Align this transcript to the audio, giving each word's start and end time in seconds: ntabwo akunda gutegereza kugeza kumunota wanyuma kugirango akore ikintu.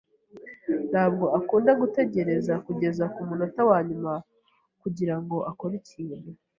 ntabwo 0.89 1.25
akunda 1.39 1.71
gutegereza 1.81 2.53
kugeza 2.65 3.03
kumunota 3.15 3.61
wanyuma 3.69 4.11
kugirango 4.81 5.35
akore 5.51 5.73
ikintu. 5.81 6.29